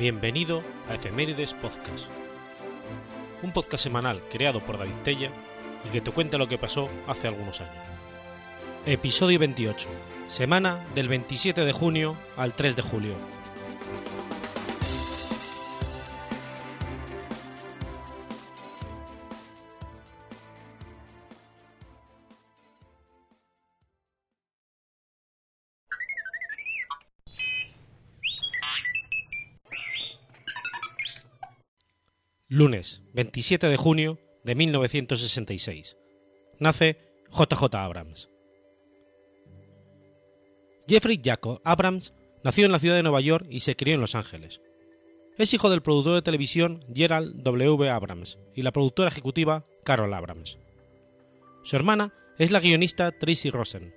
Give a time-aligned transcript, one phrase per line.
[0.00, 2.06] Bienvenido a Efemérides Podcast,
[3.42, 5.30] un podcast semanal creado por David Tella
[5.86, 7.84] y que te cuenta lo que pasó hace algunos años.
[8.86, 9.90] Episodio 28,
[10.26, 13.12] semana del 27 de junio al 3 de julio.
[32.60, 35.96] Lunes 27 de junio de 1966.
[36.58, 36.98] Nace
[37.30, 38.28] JJ Abrams.
[40.86, 42.12] Jeffrey Jacob Abrams
[42.44, 44.60] nació en la ciudad de Nueva York y se crió en Los Ángeles.
[45.38, 47.88] Es hijo del productor de televisión Gerald W.
[47.88, 50.58] Abrams y la productora ejecutiva Carol Abrams.
[51.64, 53.94] Su hermana es la guionista Tracy Rosen.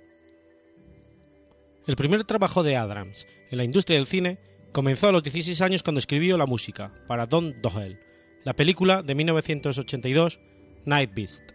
[1.86, 4.38] El primer trabajo de Abrams en la industria del cine
[4.72, 8.00] comenzó a los 16 años cuando escribió la música para Don Doyle,
[8.44, 10.38] la película de 1982
[10.84, 11.52] Night Beast.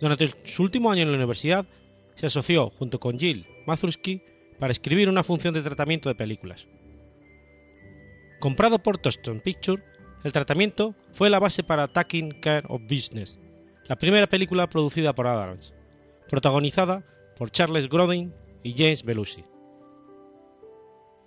[0.00, 1.66] Durante su último año en la universidad,
[2.16, 4.22] se asoció junto con Jill Mazursky
[4.58, 6.66] para escribir una función de tratamiento de películas.
[8.40, 9.82] Comprado por Toston Picture,
[10.22, 13.38] el tratamiento fue la base para Taking Care of Business,
[13.86, 15.74] la primera película producida por Adams,
[16.30, 17.04] protagonizada
[17.36, 19.44] por Charles Grodin y James Belushi.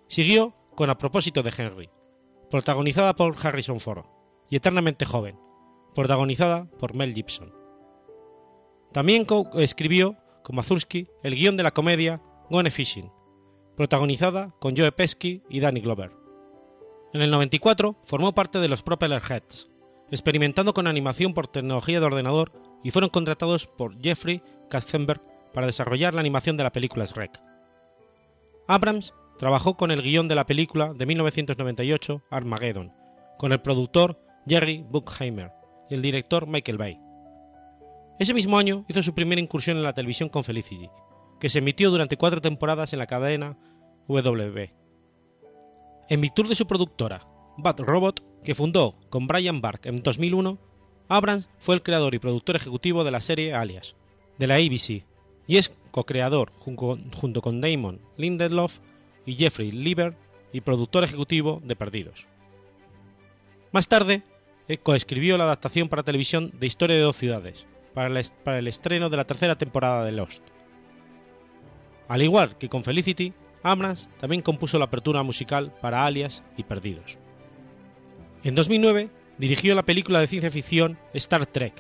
[0.08, 1.90] Siguió con A propósito de Henry,
[2.50, 4.06] protagonizada por Harrison Ford,
[4.50, 5.40] y Eternamente Joven,
[5.94, 7.54] protagonizada por Mel Gibson.
[8.92, 13.12] También escribió con Mazursky el guion de la comedia Gone Fishing,
[13.76, 16.12] protagonizada con Joe Pesky y Danny Glover.
[17.14, 19.70] En el 94 formó parte de los Propeller Heads,
[20.12, 22.52] experimentando con animación por tecnología de ordenador
[22.84, 25.22] y fueron contratados por Jeffrey Katzenberg
[25.54, 27.42] para desarrollar la animación de la película Shrek.
[28.68, 32.94] Abrams trabajó con el guion de la película de 1998 Armageddon,
[33.38, 35.52] con el productor Jerry Bruckheimer
[35.90, 37.00] y el director Michael Bay.
[38.20, 40.90] Ese mismo año hizo su primera incursión en la televisión con Felicity,
[41.40, 43.58] que se emitió durante cuatro temporadas en la cadena
[44.08, 44.70] WB.
[46.10, 47.28] En virtud de su productora,
[47.58, 50.58] Bad Robot, que fundó con Brian Bark en 2001,
[51.10, 53.96] Abrams fue el creador y productor ejecutivo de la serie Alias,
[54.38, 55.06] de la ABC,
[55.48, 58.80] y es co-creador junto con Damon Lindelof
[59.26, 60.18] y Jeffrey Lieber
[60.54, 62.28] y productor ejecutivo de Perdidos.
[63.72, 64.24] Más tarde,
[64.76, 69.10] coescribió la adaptación para televisión de Historia de dos ciudades, para el, para el estreno
[69.10, 70.44] de la tercera temporada de Lost.
[72.10, 73.34] Al igual que con Felicity,
[73.64, 77.18] Abrams también compuso la apertura musical para Alias y Perdidos.
[78.44, 81.74] En 2009 dirigió la película de ciencia ficción Star Trek,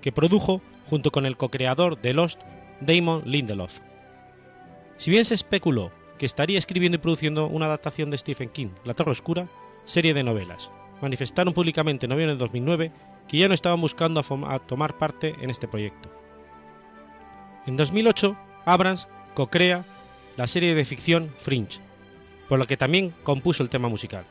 [0.00, 2.40] que produjo junto con el co-creador de Lost,
[2.80, 3.78] Damon Lindelof.
[4.98, 8.94] Si bien se especuló que estaría escribiendo y produciendo una adaptación de Stephen King, La
[8.94, 9.48] Torre Oscura,
[9.84, 10.70] serie de novelas,
[11.02, 12.92] manifestaron públicamente en noviembre de 2009
[13.28, 16.10] que ya no estaban buscando a, tomar parte en este proyecto.
[17.66, 19.84] En 2008, Abrams co-crea
[20.36, 21.80] la serie de ficción Fringe,
[22.48, 24.24] por la que también compuso el tema musical.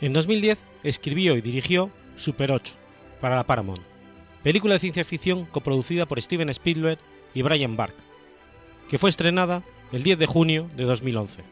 [0.00, 2.74] En 2010 escribió y dirigió Super 8
[3.20, 3.82] para la Paramount,
[4.42, 6.98] película de ciencia ficción coproducida por Steven Spielberg
[7.34, 7.94] y Brian Bark,
[8.88, 9.62] que fue estrenada
[9.92, 11.42] el 10 de junio de 2011.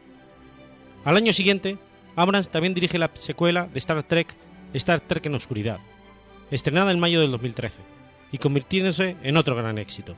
[1.05, 1.77] Al año siguiente
[2.21, 4.35] Abrams también dirige la secuela de Star Trek,
[4.73, 5.79] Star Trek en Oscuridad,
[6.51, 7.79] estrenada en mayo del 2013,
[8.31, 10.15] y convirtiéndose en otro gran éxito.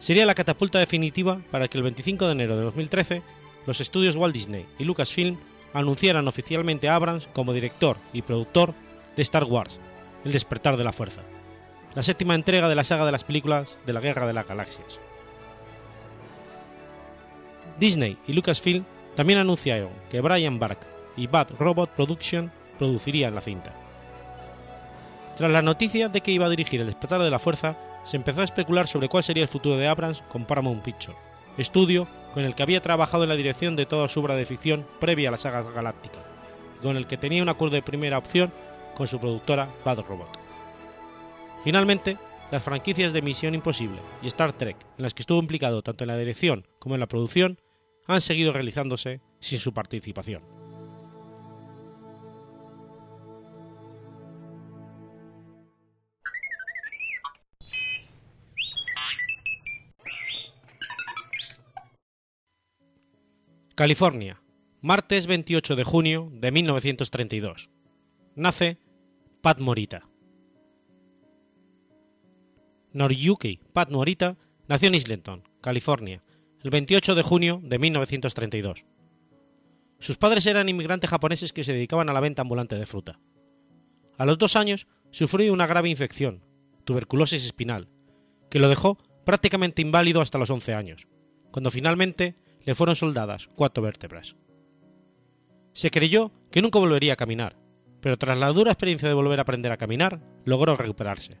[0.00, 3.22] Sería la catapulta definitiva para que el 25 de enero de 2013
[3.66, 5.38] los estudios Walt Disney y Lucasfilm
[5.74, 8.74] anunciaran oficialmente a Abrams como director y productor
[9.16, 9.80] de Star Wars,
[10.24, 11.22] El despertar de la fuerza,
[11.94, 14.98] la séptima entrega de la saga de las películas de la Guerra de las Galaxias.
[17.78, 18.84] Disney y Lucasfilm
[19.18, 20.78] también anunciaron que Brian Bark
[21.16, 23.74] y Bad Robot Production producirían la cinta.
[25.36, 28.42] Tras la noticia de que iba a dirigir El despertar de la fuerza, se empezó
[28.42, 31.18] a especular sobre cuál sería el futuro de Abrams con Paramount Pictures,
[31.56, 34.86] estudio con el que había trabajado en la dirección de toda su obra de ficción
[35.00, 36.20] previa a la saga galáctica,
[36.78, 38.52] y con el que tenía un acuerdo de primera opción
[38.94, 40.30] con su productora Bad Robot.
[41.64, 42.18] Finalmente,
[42.52, 46.08] las franquicias de Misión Imposible y Star Trek, en las que estuvo implicado tanto en
[46.08, 47.58] la dirección como en la producción,
[48.08, 50.42] han seguido realizándose sin su participación.
[63.74, 64.42] California,
[64.80, 67.70] martes 28 de junio de 1932.
[68.34, 68.78] Nace
[69.40, 70.08] Pat Morita.
[72.92, 76.24] Noriyuki Pat Morita nació en Islington, California,
[76.62, 78.84] el 28 de junio de 1932.
[80.00, 83.18] Sus padres eran inmigrantes japoneses que se dedicaban a la venta ambulante de fruta.
[84.16, 86.42] A los dos años sufrió una grave infección,
[86.84, 87.88] tuberculosis espinal,
[88.50, 91.08] que lo dejó prácticamente inválido hasta los 11 años,
[91.50, 94.36] cuando finalmente le fueron soldadas cuatro vértebras.
[95.72, 97.56] Se creyó que nunca volvería a caminar,
[98.00, 101.40] pero tras la dura experiencia de volver a aprender a caminar, logró recuperarse.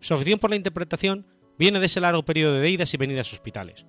[0.00, 1.26] Su afición por la interpretación
[1.58, 3.86] viene de ese largo periodo de idas y venidas a hospitales.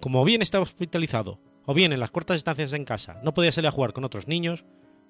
[0.00, 3.68] Como bien estaba hospitalizado, o bien en las cortas estancias en casa no podía salir
[3.68, 4.64] a jugar con otros niños,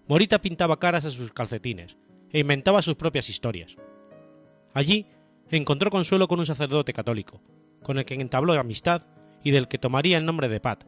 [0.09, 1.97] Morita pintaba caras a sus calcetines
[2.33, 3.77] e inventaba sus propias historias.
[4.73, 5.07] Allí
[5.51, 7.43] encontró consuelo con un sacerdote católico,
[7.83, 9.03] con el que entabló amistad
[9.43, 10.85] y del que tomaría el nombre de Pat,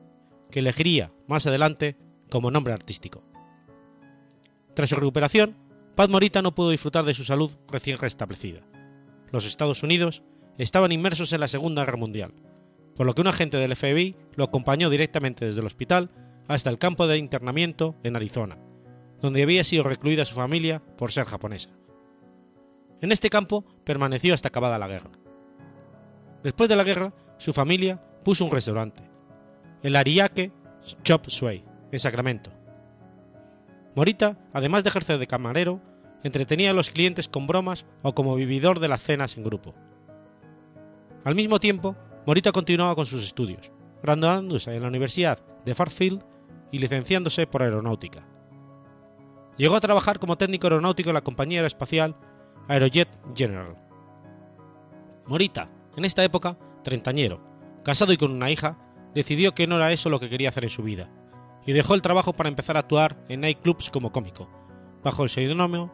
[0.51, 1.97] que elegiría más adelante
[2.31, 3.23] como nombre artístico.
[4.75, 5.57] Tras su recuperación,
[5.95, 8.61] Pat Morita no pudo disfrutar de su salud recién restablecida.
[9.33, 10.23] Los Estados Unidos
[10.59, 12.35] estaban inmersos en la Segunda Guerra Mundial,
[12.97, 16.11] por lo que un agente del FBI lo acompañó directamente desde el hospital
[16.49, 18.59] hasta el campo de internamiento en Arizona,
[19.23, 21.71] donde había sido recluida su familia por ser japonesa.
[23.01, 25.13] En este campo permaneció hasta acabada la guerra.
[26.43, 29.03] Después de la guerra, su familia puso un restaurante,
[29.83, 30.53] el Ariake
[31.05, 32.51] Chop Suey, en Sacramento.
[33.95, 35.81] Morita, además de ejercer de camarero,
[36.25, 39.75] entretenía a los clientes con bromas o como vividor de las cenas en grupo.
[41.25, 43.73] Al mismo tiempo, Morita continuaba con sus estudios,
[44.03, 46.23] graduándose en la Universidad de Fairfield
[46.71, 48.27] y licenciándose por aeronáutica.
[49.57, 52.17] Llegó a trabajar como técnico aeronáutico en la compañía aeroespacial
[52.69, 53.77] Aerojet General.
[55.27, 57.41] Morita, en esta época, treintañero,
[57.83, 58.79] casado y con una hija,
[59.15, 61.11] decidió que no era eso lo que quería hacer en su vida,
[61.67, 64.49] y dejó el trabajo para empezar a actuar en nightclubs como cómico,
[65.03, 65.93] bajo el seudónimo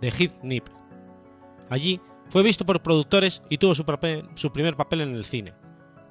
[0.00, 0.66] de Heath Nip.
[1.68, 2.00] Allí
[2.30, 5.52] fue visto por productores y tuvo su, primer papel en el cine,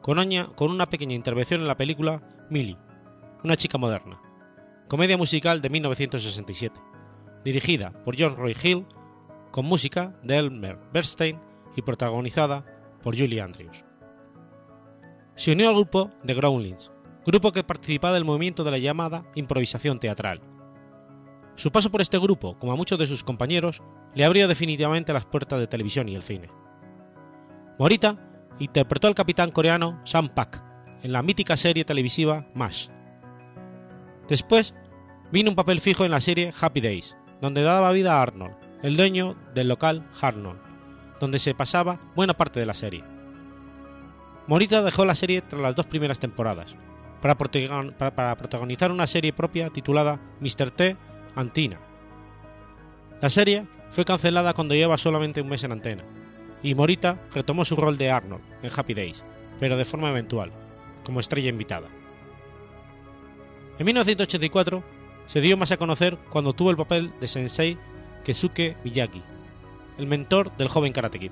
[0.02, 0.20] con,
[0.56, 2.78] con una pequeña intervención en la película Millie,
[3.44, 4.22] una chica moderna,
[4.88, 6.90] comedia musical de 1967
[7.44, 8.86] dirigida por John Roy Hill,
[9.52, 11.40] con música de Elmer Bernstein
[11.76, 12.66] y protagonizada
[13.02, 13.86] por Julie Andrews.
[15.36, 16.92] Se unió al grupo The Groundlings,
[17.26, 20.42] grupo que participaba del movimiento de la llamada improvisación teatral.
[21.60, 23.82] Su paso por este grupo, como a muchos de sus compañeros,
[24.16, 26.50] le abrió definitivamente las puertas de televisión y el cine.
[27.78, 28.16] Morita
[28.60, 30.64] interpretó al capitán coreano Sam Pak
[31.04, 32.88] en la mítica serie televisiva MASH.
[34.30, 34.74] Después
[35.34, 38.96] vino un papel fijo en la serie Happy Days, donde daba vida a Arnold, el
[38.96, 40.62] dueño del local Arnold,
[41.20, 43.04] donde se pasaba buena parte de la serie.
[44.48, 46.74] Morita dejó la serie tras las dos primeras temporadas,
[47.20, 47.36] para,
[48.38, 50.72] protagonizar una serie propia titulada Mr.
[50.72, 50.96] T.
[51.40, 51.80] Antina.
[53.22, 56.04] La serie fue cancelada cuando lleva solamente un mes en antena,
[56.62, 59.24] y Morita retomó su rol de Arnold en Happy Days,
[59.60, 60.52] pero de forma eventual,
[61.04, 61.88] como estrella invitada.
[63.78, 64.84] En 1984
[65.28, 67.78] se dio más a conocer cuando tuvo el papel de Sensei
[68.24, 69.22] Kesuke Miyagi,
[69.98, 71.32] el mentor del joven Karate Kid.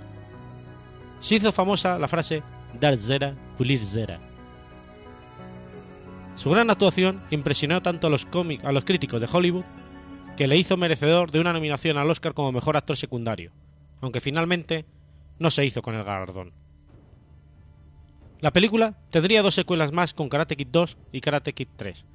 [1.19, 2.43] Se hizo famosa la frase
[2.79, 4.19] Dar Zera, pulir Zera.
[6.35, 8.27] Su gran actuación impresionó tanto a los,
[8.63, 9.65] a los críticos de Hollywood
[10.37, 13.51] que le hizo merecedor de una nominación al Oscar como mejor actor secundario,
[14.01, 14.85] aunque finalmente
[15.39, 16.53] no se hizo con el galardón.
[18.39, 22.05] La película tendría dos secuelas más con Karate Kid 2 y Karate Kid 3,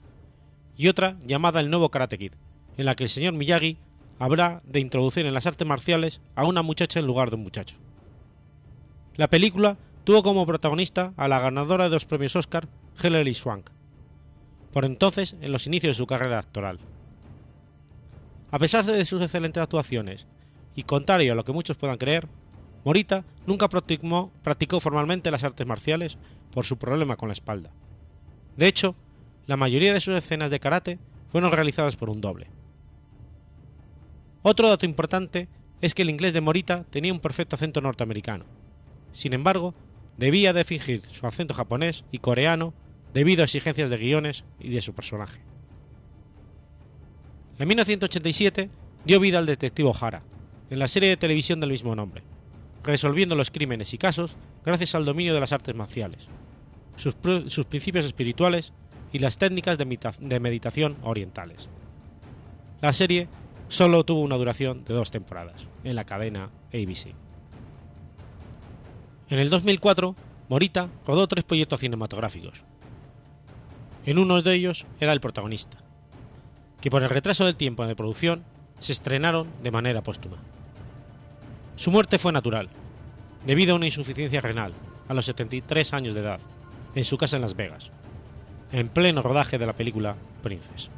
[0.77, 2.35] y otra llamada El Nuevo Karate Kid,
[2.77, 3.79] en la que el señor Miyagi
[4.21, 7.75] habrá de introducir en las artes marciales a una muchacha en lugar de un muchacho.
[9.17, 12.69] La película tuvo como protagonista a la ganadora de dos premios Oscar,
[13.03, 13.71] Hilary Swank,
[14.73, 16.79] por entonces en los inicios de su carrera actoral.
[18.53, 20.27] A pesar de sus excelentes actuaciones,
[20.77, 22.29] y contrario a lo que muchos puedan creer,
[22.85, 26.19] Morita nunca practicó, formalmente las artes marciales
[26.51, 27.71] por su problema con la espalda.
[28.59, 28.95] De hecho,
[29.47, 30.99] la mayoría de sus escenas de karate
[31.31, 32.51] fueron realizadas por un doble.
[34.43, 35.49] Otro dato importante
[35.81, 38.45] es que el inglés de Morita tenía un perfecto acento norteamericano.
[39.15, 39.75] Sin embargo,
[40.19, 42.75] debía de fingir su acento japonés y coreano
[43.15, 45.41] debido a exigencias de guiones y de su personaje.
[47.63, 48.71] En 1987
[49.05, 50.25] dio vida al detective Hara,
[50.69, 52.25] en la serie de televisión del mismo nombre,
[52.83, 56.27] resolviendo los crímenes y casos gracias al dominio de las artes marciales,
[56.97, 57.15] sus,
[57.47, 58.73] sus principios espirituales
[59.13, 61.69] y las técnicas de meditación orientales.
[62.81, 63.29] La serie
[63.69, 67.15] solo tuvo una duración de dos temporadas en la cadena ABC.
[69.31, 70.17] En el 2004,
[70.49, 72.65] Morita rodó tres proyectos cinematográficos.
[74.05, 75.79] En uno de ellos era el protagonista,
[76.83, 78.45] que por el retraso del tiempo de producción
[78.81, 80.37] se estrenaron de manera póstuma.
[81.77, 82.69] Su muerte fue natural,
[83.47, 84.75] debido a una insuficiencia renal
[85.09, 86.41] a los 73 años de edad,
[86.95, 87.91] en su casa en Las Vegas
[88.73, 90.91] en pleno rodaje de la película Princess.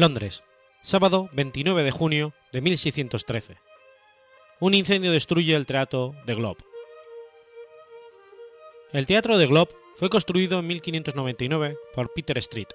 [0.00, 0.44] Londres,
[0.80, 3.58] sábado 29 de junio de 1613.
[4.58, 6.64] Un incendio destruye el teatro de Globe.
[8.94, 12.68] El teatro de Globe fue construido en 1599 por Peter Street.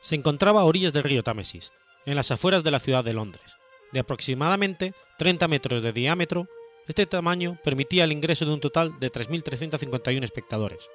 [0.00, 1.70] Se encontraba a orillas del río Támesis,
[2.04, 3.46] en las afueras de la ciudad de Londres.
[3.92, 6.48] De aproximadamente 30 metros de diámetro,
[6.88, 10.90] este tamaño permitía el ingreso de un total de 3.351 espectadores.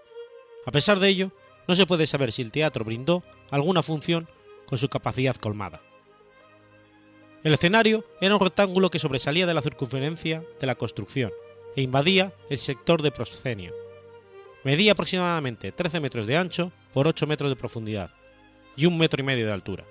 [0.66, 1.32] A pesar de ello,
[1.66, 4.28] no se puede saber si el teatro brindó alguna función
[4.72, 5.82] con su capacidad colmada.
[7.44, 11.34] El escenario era un rectángulo que sobresalía de la circunferencia de la construcción
[11.76, 13.74] e invadía el sector de proscenio.
[14.64, 18.12] Medía aproximadamente 13 metros de ancho por 8 metros de profundidad
[18.78, 19.84] y un metro y medio de altura.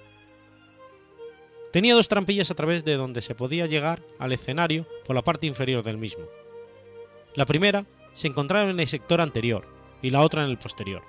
[1.74, 5.46] Tenía dos trampillas a través de donde se podía llegar al escenario por la parte
[5.46, 6.24] inferior del mismo.
[7.34, 7.84] La primera
[8.14, 9.68] se encontraba en el sector anterior
[10.00, 11.02] y la otra en el posterior.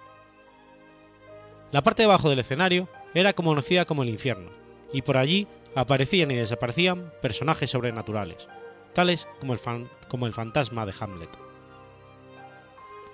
[1.71, 4.51] La parte de abajo del escenario era conocida como el infierno,
[4.93, 8.47] y por allí aparecían y desaparecían personajes sobrenaturales,
[8.93, 9.59] tales como el,
[10.07, 11.29] como el fantasma de Hamlet.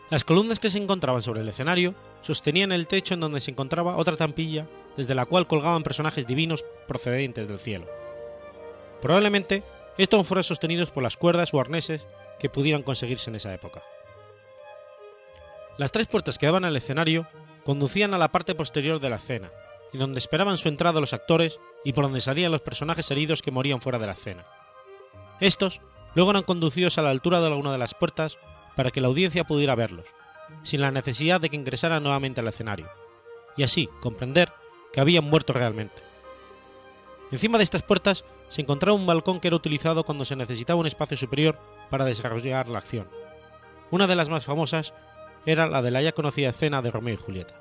[0.10, 3.98] Las columnas que se encontraban sobre el escenario sostenían el techo en donde se encontraba
[3.98, 7.88] otra tampilla desde la cual colgaban personajes divinos procedentes del cielo.
[9.02, 9.64] Probablemente
[9.98, 12.06] estos fueran sostenidos por las cuerdas o arneses
[12.40, 13.84] que pudieran conseguirse en esa época.
[15.78, 17.28] Las tres puertas que daban al escenario
[17.64, 19.52] conducían a la parte posterior de la escena,
[19.94, 23.52] y donde esperaban su entrada los actores y por donde salían los personajes heridos que
[23.52, 24.46] morían fuera de la escena.
[25.40, 25.82] Estos
[26.16, 28.38] luego eran conducidos a la altura de alguna de las puertas
[28.76, 30.08] para que la audiencia pudiera verlos,
[30.64, 32.90] sin la necesidad de que ingresaran nuevamente al escenario,
[33.56, 34.52] y así comprender
[34.92, 36.02] que habían muerto realmente.
[37.32, 40.88] Encima de estas puertas se encontraba un balcón que era utilizado cuando se necesitaba un
[40.88, 43.10] espacio superior para desarrollar la acción.
[43.92, 44.94] Una de las más famosas
[45.46, 47.56] era la de la ya conocida escena de Romeo y Julieta.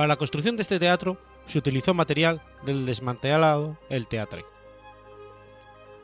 [0.00, 4.46] Para la construcción de este teatro se utilizó material del desmantelado El Teatre.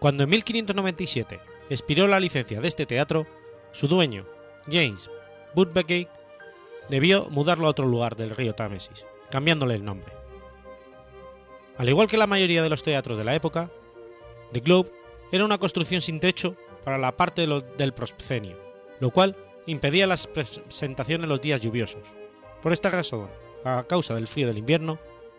[0.01, 3.27] Cuando en 1597 expiró la licencia de este teatro,
[3.73, 4.27] su dueño,
[4.67, 5.09] James
[5.55, 6.11] Budbegate,
[6.91, 10.13] debió mudarlo a otro lugar del río Támesis, cambiándole el nombre.
[11.79, 13.71] Al igual que la mayoría de los teatros de la época,
[14.53, 14.93] The Globe
[15.33, 18.59] era una construcción sin techo para la parte del proscenio,
[19.01, 22.07] lo cual impedía las presentaciones los días lluviosos.
[22.61, 23.31] Por esta razón,
[23.67, 24.99] a causa del frío del invierno,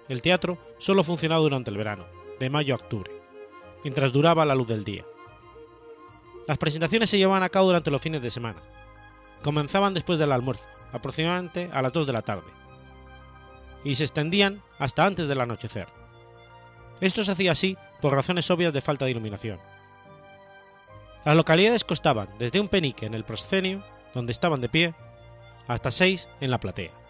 [0.09, 2.05] el teatro solo funcionaba durante el verano,
[2.39, 3.11] de mayo a octubre,
[3.83, 5.05] mientras duraba la luz del día.
[6.45, 8.61] Las presentaciones se llevaban a cabo durante los fines de semana.
[9.43, 12.51] Comenzaban después del almuerzo, aproximadamente a las 2 de la tarde,
[13.83, 15.87] y se extendían hasta antes del anochecer.
[16.99, 19.59] Esto se hacía así por razones obvias de falta de iluminación.
[21.23, 24.95] Las localidades costaban desde un penique en el proscenio, donde estaban de pie,
[25.67, 27.06] hasta seis en la platea.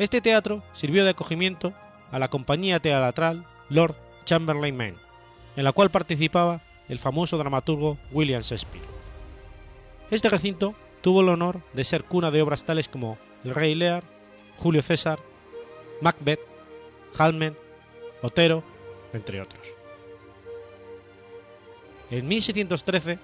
[0.00, 1.74] Este teatro sirvió de acogimiento
[2.10, 4.94] a la compañía teatral Lord Chamberlain Man,
[5.56, 8.86] en la cual participaba el famoso dramaturgo William Shakespeare.
[10.10, 14.02] Este recinto tuvo el honor de ser cuna de obras tales como El Rey Lear,
[14.56, 15.18] Julio César,
[16.00, 16.40] Macbeth,
[17.18, 17.60] Hamlet,
[18.22, 18.64] Otero,
[19.12, 19.66] entre otros.
[22.10, 23.18] En 1613,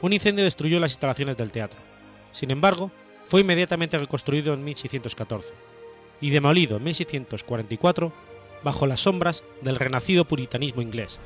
[0.00, 1.78] un incendio destruyó las instalaciones del teatro.
[2.32, 2.90] Sin embargo,
[3.26, 5.72] fue inmediatamente reconstruido en 1614
[6.22, 8.12] y demolido en 1644
[8.62, 11.18] bajo las sombras del renacido puritanismo inglés,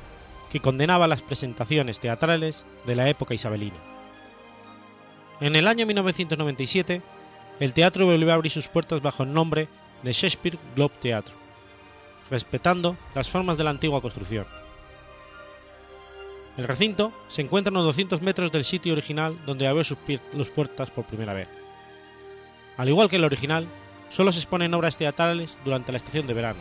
[0.51, 3.77] que condenaba las presentaciones teatrales de la época isabelina.
[5.39, 7.01] En el año 1997,
[7.59, 9.67] el teatro volvió a abrir sus puertas bajo el nombre
[10.01, 11.33] de Shakespeare Globe Theatre,
[12.31, 14.47] respetando las formas de la antigua construcción.
[16.57, 19.99] El recinto se encuentra a unos 200 metros del sitio original donde abrió sus,
[20.35, 21.47] sus puertas por primera vez.
[22.77, 23.67] Al igual que el original,
[24.09, 26.59] solo se exponen obras teatrales durante la estación de verano,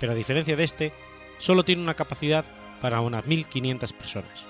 [0.00, 0.92] pero a diferencia de este,
[1.38, 2.44] solo tiene una capacidad
[2.80, 4.46] para unas 1.500 personas.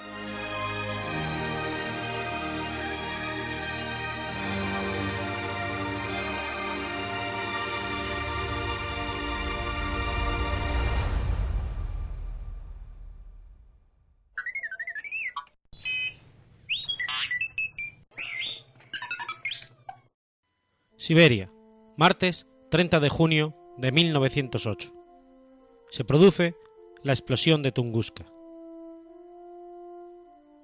[20.97, 21.54] Siberia,
[21.97, 24.93] martes 30 de junio de 1908.
[25.91, 26.57] Se produce
[27.03, 28.25] la explosión de Tunguska.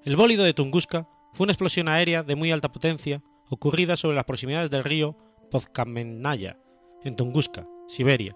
[0.02, 4.24] El bólido de Tunguska fue una explosión aérea de muy alta potencia ocurrida sobre las
[4.24, 5.16] proximidades del río
[5.50, 6.58] Podkamenaya,
[7.04, 8.34] en Tunguska, Siberia,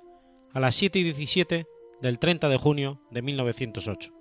[0.52, 1.66] a las 7 y 17
[2.00, 4.12] del 30 de junio de 1908.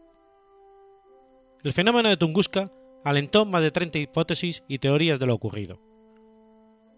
[1.63, 2.71] El fenómeno de Tunguska
[3.03, 5.79] alentó más de 30 hipótesis y teorías de lo ocurrido.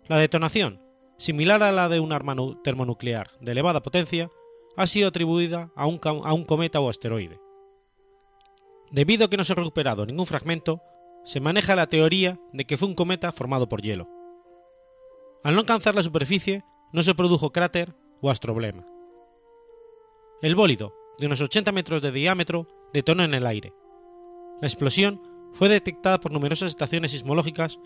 [0.07, 0.84] La detonación,
[1.17, 4.29] similar a la de un arma termonuclear de elevada potencia,
[4.77, 7.39] ha sido atribuida a un, a un cometa o asteroide.
[8.91, 10.81] Debido a que no se ha recuperado ningún fragmento,
[11.23, 14.07] se maneja la teoría de que fue un cometa formado por hielo.
[15.43, 18.85] Al no alcanzar la superficie, no se produjo cráter o astroblema.
[20.41, 23.73] El bólido, de unos 80 metros de diámetro, detonó en el aire.
[24.61, 25.21] La explosión
[25.53, 27.79] fue detectada por numerosas estaciones sismológicas,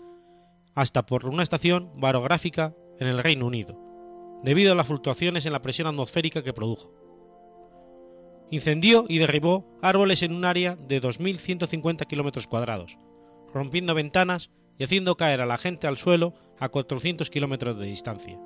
[0.74, 3.76] hasta por una estación barográfica en el Reino Unido,
[4.44, 6.92] debido a las fluctuaciones en la presión atmosférica que produjo.
[8.50, 12.98] Incendió y derribó árboles en un área de 2.150 kilómetros cuadrados,
[13.52, 18.38] rompiendo ventanas y haciendo caer a la gente al suelo a 400 kilómetros de distancia.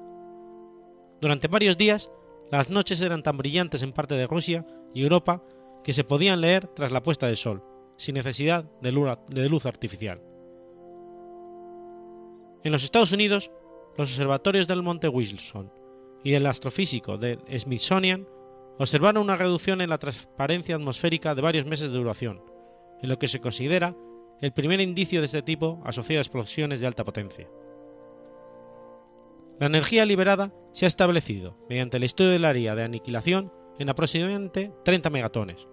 [1.20, 2.10] Durante varios días,
[2.50, 5.42] las noches eran tan brillantes en parte de Rusia y Europa
[5.82, 7.64] que se podían leer tras la puesta del sol,
[7.96, 10.22] sin necesidad de luz artificial.
[12.62, 13.50] En los Estados Unidos,
[13.96, 15.72] los observatorios del Monte Wilson
[16.22, 18.26] y el astrofísico del Smithsonian
[18.78, 22.42] observaron una reducción en la transparencia atmosférica de varios meses de duración,
[23.02, 23.94] en lo que se considera
[24.40, 27.48] el primer indicio de este tipo asociado a explosiones de alta potencia.
[29.60, 34.72] La energía liberada se ha establecido mediante el estudio del área de aniquilación en aproximadamente
[34.84, 35.68] 30 megatones.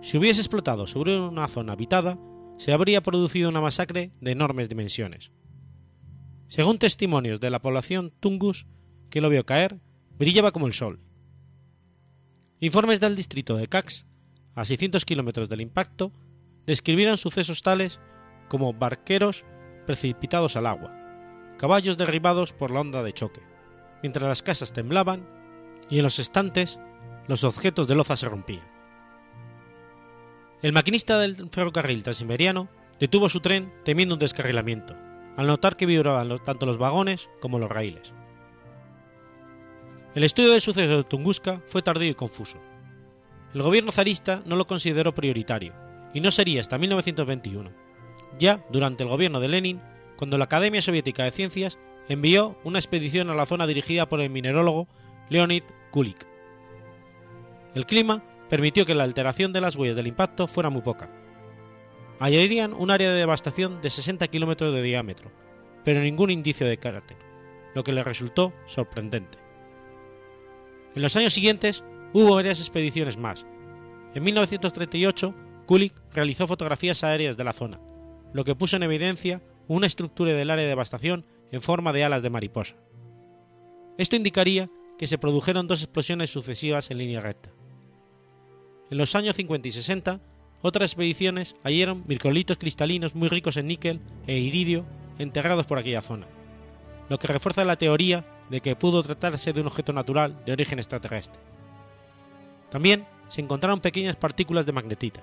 [0.00, 2.18] Si hubiese explotado sobre una zona habitada,
[2.58, 5.30] se habría producido una masacre de enormes dimensiones.
[6.48, 8.66] Según testimonios de la población Tungus
[9.10, 9.80] que lo vio caer,
[10.18, 11.00] brillaba como el sol.
[12.60, 14.06] Informes del distrito de Cax,
[14.54, 16.12] a 600 kilómetros del impacto,
[16.66, 18.00] describieron sucesos tales
[18.48, 19.44] como barqueros
[19.86, 20.92] precipitados al agua,
[21.58, 23.42] caballos derribados por la onda de choque,
[24.02, 25.28] mientras las casas temblaban
[25.90, 26.78] y en los estantes
[27.28, 28.66] los objetos de loza se rompían.
[30.62, 34.96] El maquinista del ferrocarril transiberiano detuvo su tren temiendo un descarrilamiento,
[35.36, 38.12] al notar que vibraban tanto los vagones como los raíles.
[40.14, 42.58] El estudio del suceso de Tunguska fue tardío y confuso.
[43.52, 45.74] El gobierno zarista no lo consideró prioritario,
[46.14, 47.70] y no sería hasta 1921,
[48.38, 49.82] ya durante el gobierno de Lenin,
[50.16, 54.30] cuando la Academia Soviética de Ciencias envió una expedición a la zona dirigida por el
[54.30, 54.88] minerólogo
[55.28, 56.26] Leonid Kulik.
[57.74, 61.10] El clima permitió que la alteración de las huellas del impacto fuera muy poca,
[62.18, 65.30] hallarían un área de devastación de 60 kilómetros de diámetro,
[65.84, 67.16] pero ningún indicio de cráter,
[67.74, 69.38] lo que le resultó sorprendente.
[70.94, 73.44] En los años siguientes hubo varias expediciones más.
[74.14, 75.34] En 1938,
[75.66, 77.80] Kulik realizó fotografías aéreas de la zona,
[78.32, 82.22] lo que puso en evidencia una estructura del área de devastación en forma de alas
[82.22, 82.76] de mariposa.
[83.98, 87.50] Esto indicaría que se produjeron dos explosiones sucesivas en línea recta.
[88.90, 90.20] En los años 50 y 60
[90.66, 94.84] otras expediciones hallaron microlitos cristalinos muy ricos en níquel e iridio
[95.16, 96.26] enterrados por aquella zona,
[97.08, 100.80] lo que refuerza la teoría de que pudo tratarse de un objeto natural de origen
[100.80, 101.40] extraterrestre.
[102.68, 105.22] También se encontraron pequeñas partículas de magnetita.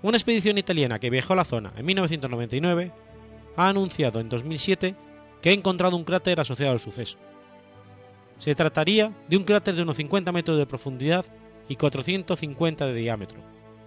[0.00, 2.90] Una expedición italiana que viajó a la zona en 1999
[3.56, 4.96] ha anunciado en 2007
[5.42, 7.18] que ha encontrado un cráter asociado al suceso.
[8.38, 11.26] Se trataría de un cráter de unos 50 metros de profundidad
[11.68, 13.40] y 450 de diámetro,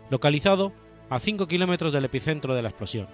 [0.09, 0.73] localizado
[1.09, 3.07] a 5 kilómetros del epicentro de la explosión.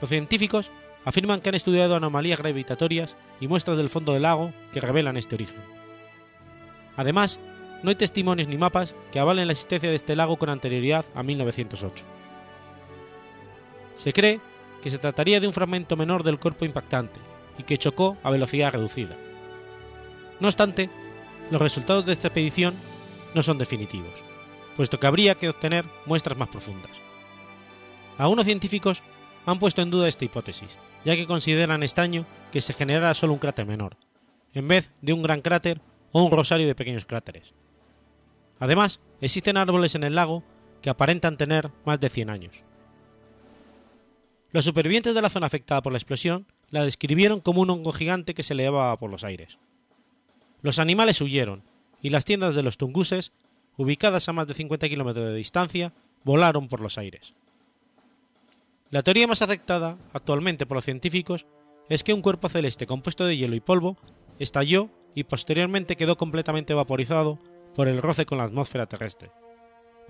[0.00, 0.70] Los científicos
[1.04, 5.34] afirman que han estudiado anomalías gravitatorias y muestras del fondo del lago que revelan este
[5.34, 5.60] origen.
[6.96, 7.40] Además,
[7.82, 11.22] no hay testimonios ni mapas que avalen la existencia de este lago con anterioridad a
[11.22, 12.04] 1908.
[13.94, 14.40] Se cree
[14.82, 17.20] que se trataría de un fragmento menor del cuerpo impactante
[17.56, 19.16] y que chocó a velocidad reducida.
[20.40, 20.90] No obstante,
[21.50, 22.74] los resultados de esta expedición
[23.34, 24.22] no son definitivos,
[24.76, 26.90] puesto que habría que obtener muestras más profundas.
[28.16, 29.02] Algunos científicos
[29.46, 33.38] han puesto en duda esta hipótesis, ya que consideran extraño que se generara solo un
[33.38, 33.96] cráter menor,
[34.54, 35.80] en vez de un gran cráter
[36.12, 37.54] o un rosario de pequeños cráteres.
[38.58, 40.42] Además, existen árboles en el lago
[40.82, 42.64] que aparentan tener más de 100 años.
[44.50, 48.34] Los supervivientes de la zona afectada por la explosión la describieron como un hongo gigante
[48.34, 49.58] que se elevaba por los aires.
[50.62, 51.62] Los animales huyeron
[52.02, 53.32] y las tiendas de los tunguses,
[53.76, 55.92] ubicadas a más de 50 kilómetros de distancia,
[56.24, 57.34] volaron por los aires.
[58.90, 61.46] La teoría más aceptada actualmente por los científicos
[61.88, 63.96] es que un cuerpo celeste compuesto de hielo y polvo
[64.38, 67.38] estalló y posteriormente quedó completamente vaporizado
[67.74, 69.30] por el roce con la atmósfera terrestre,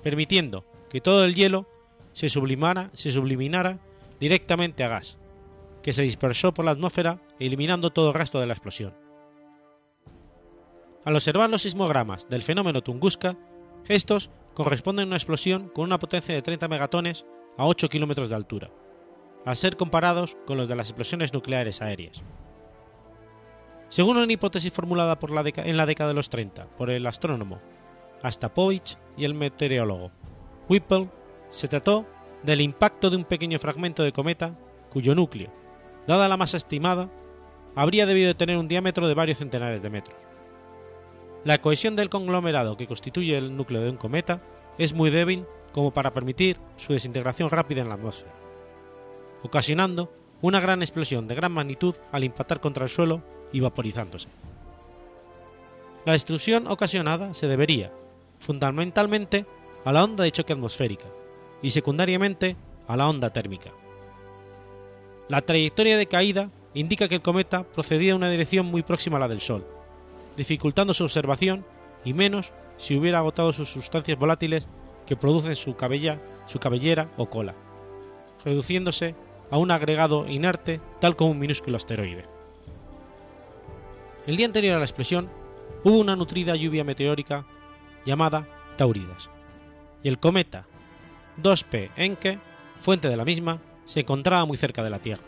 [0.02, 1.66] permitiendo que todo el hielo
[2.12, 3.78] se sublimara, se subliminara
[4.20, 5.18] directamente a gas,
[5.82, 8.94] que se dispersó por la atmósfera eliminando todo el resto de la explosión.
[11.08, 13.34] Al observar los sismogramas del fenómeno Tunguska,
[13.86, 17.24] estos corresponden a una explosión con una potencia de 30 megatones
[17.56, 18.70] a 8 kilómetros de altura,
[19.46, 22.22] a ser comparados con los de las explosiones nucleares aéreas.
[23.88, 25.18] Según una hipótesis formulada
[25.64, 27.58] en la década de los 30 por el astrónomo
[28.22, 30.12] Astapovich y el meteorólogo
[30.68, 31.08] Whipple,
[31.48, 32.06] se trató
[32.42, 34.58] del impacto de un pequeño fragmento de cometa
[34.90, 35.50] cuyo núcleo,
[36.06, 37.10] dada la masa estimada,
[37.74, 40.27] habría debido tener un diámetro de varios centenares de metros.
[41.44, 44.42] La cohesión del conglomerado que constituye el núcleo de un cometa
[44.76, 48.32] es muy débil como para permitir su desintegración rápida en la atmósfera,
[49.42, 53.22] ocasionando una gran explosión de gran magnitud al impactar contra el suelo
[53.52, 54.28] y vaporizándose.
[56.04, 57.92] La destrucción ocasionada se debería,
[58.38, 59.46] fundamentalmente,
[59.84, 61.06] a la onda de choque atmosférica
[61.62, 63.70] y secundariamente a la onda térmica.
[65.28, 69.20] La trayectoria de caída indica que el cometa procedía en una dirección muy próxima a
[69.20, 69.66] la del Sol,
[70.38, 71.66] dificultando su observación
[72.04, 74.68] y menos si hubiera agotado sus sustancias volátiles
[75.04, 77.56] que producen su, cabella, su cabellera o cola,
[78.44, 79.16] reduciéndose
[79.50, 82.24] a un agregado inerte tal como un minúsculo asteroide.
[84.26, 85.28] El día anterior a la explosión
[85.82, 87.44] hubo una nutrida lluvia meteórica
[88.04, 88.46] llamada
[88.76, 89.30] Tauridas,
[90.04, 90.66] y el cometa
[91.42, 92.38] 2P Encke,
[92.78, 95.24] fuente de la misma, se encontraba muy cerca de la Tierra.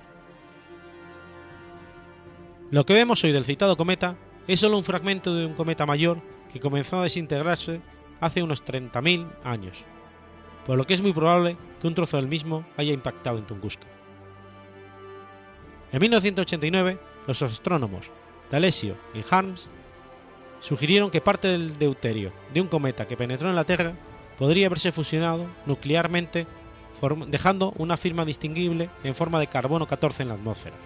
[2.70, 4.16] Lo que vemos hoy del citado cometa
[4.52, 6.20] es solo un fragmento de un cometa mayor
[6.52, 7.80] que comenzó a desintegrarse
[8.18, 9.84] hace unos 30.000 años,
[10.66, 13.86] por lo que es muy probable que un trozo del mismo haya impactado en Tunguska.
[15.92, 18.10] En 1989, los astrónomos
[18.50, 19.70] D'Alessio y Harms
[20.58, 23.94] sugirieron que parte del deuterio de un cometa que penetró en la Tierra
[24.36, 26.48] podría haberse fusionado nuclearmente
[27.28, 30.76] dejando una firma distinguible en forma de carbono 14 en la atmósfera.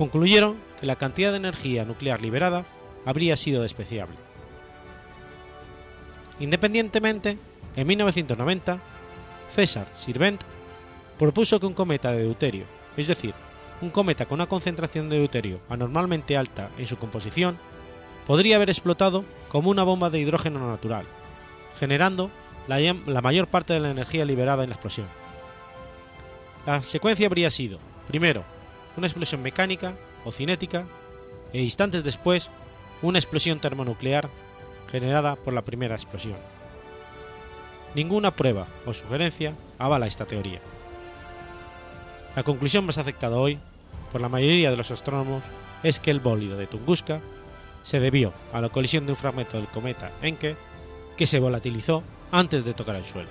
[0.00, 2.64] Concluyeron que la cantidad de energía nuclear liberada
[3.04, 4.16] habría sido despreciable.
[6.38, 7.36] Independientemente,
[7.76, 8.80] en 1990,
[9.50, 10.40] César Sirvent
[11.18, 12.64] propuso que un cometa de deuterio,
[12.96, 13.34] es decir,
[13.82, 17.58] un cometa con una concentración de deuterio anormalmente alta en su composición,
[18.26, 21.04] podría haber explotado como una bomba de hidrógeno natural,
[21.78, 22.30] generando
[22.68, 25.08] la, mayor parte de la energía liberada en la explosión.
[26.64, 28.46] La secuencia habría sido, primero,
[28.96, 30.86] una explosión mecánica o cinética
[31.52, 32.50] e instantes después
[33.02, 34.28] una explosión termonuclear
[34.90, 36.36] generada por la primera explosión.
[37.94, 40.60] Ninguna prueba o sugerencia avala esta teoría.
[42.36, 43.58] La conclusión más aceptada hoy
[44.12, 45.42] por la mayoría de los astrónomos
[45.82, 47.20] es que el bólido de Tunguska
[47.82, 50.56] se debió a la colisión de un fragmento del cometa Encke
[51.16, 53.28] que se volatilizó antes de tocar el suelo.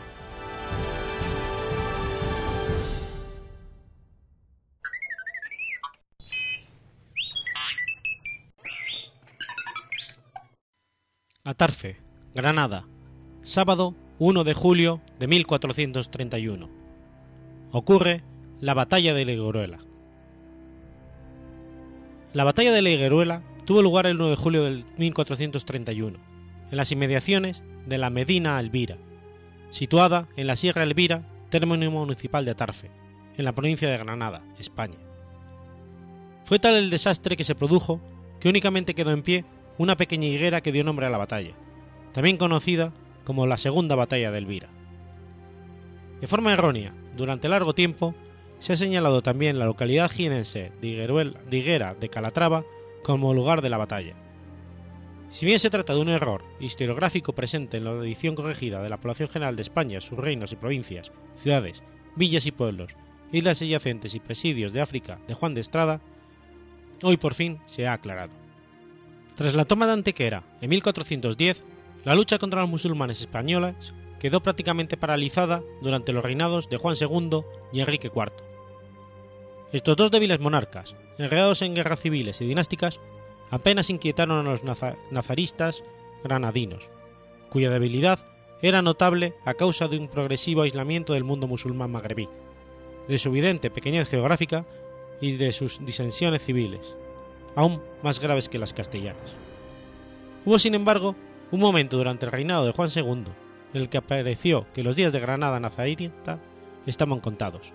[11.49, 11.97] Atarfe,
[12.35, 12.85] Granada,
[13.41, 16.69] sábado 1 de julio de 1431.
[17.71, 18.21] Ocurre
[18.61, 19.79] la batalla de Legueruela.
[22.33, 26.19] La batalla de Legueruela tuvo lugar el 1 de julio de 1431,
[26.69, 28.97] en las inmediaciones de la Medina Elvira,
[29.71, 32.91] situada en la Sierra Elvira, término municipal de Atarfe,
[33.37, 34.99] en la provincia de Granada, España.
[36.45, 37.99] Fue tal el desastre que se produjo
[38.39, 39.45] que únicamente quedó en pie
[39.79, 41.53] una pequeña higuera que dio nombre a la batalla,
[42.11, 42.91] también conocida
[43.23, 44.67] como la Segunda Batalla de Elvira.
[46.19, 48.13] De forma errónea, durante largo tiempo,
[48.59, 52.65] se ha señalado también la localidad jienense de Higuera de Calatrava
[53.03, 54.15] como lugar de la batalla.
[55.29, 58.97] Si bien se trata de un error historiográfico presente en la edición corregida de la
[58.97, 61.83] Población General de España, sus reinos y provincias, ciudades,
[62.17, 62.97] villas y pueblos,
[63.31, 66.01] islas adyacentes y presidios de África de Juan de Estrada,
[67.01, 68.48] hoy por fin se ha aclarado.
[69.39, 71.63] Tras la toma de Antequera en 1410,
[72.03, 77.43] la lucha contra los musulmanes españoles quedó prácticamente paralizada durante los reinados de Juan II
[77.71, 78.33] y Enrique IV.
[79.71, 82.99] Estos dos débiles monarcas, enredados en guerras civiles y dinásticas,
[83.49, 84.63] apenas inquietaron a los
[85.09, 85.85] nazaristas
[86.21, 86.89] granadinos,
[87.49, 88.19] cuya debilidad
[88.61, 92.27] era notable a causa de un progresivo aislamiento del mundo musulmán magrebí,
[93.07, 94.65] de su evidente pequeñez geográfica
[95.21, 96.97] y de sus disensiones civiles,
[97.59, 99.35] aún más graves que las castellanas.
[100.45, 101.17] Hubo, sin embargo,
[101.51, 103.25] un momento durante el reinado de Juan II
[103.73, 106.39] en el que apareció que los días de Granada nazarita
[106.85, 107.73] estaban contados.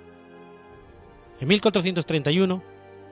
[1.38, 2.62] En 1431,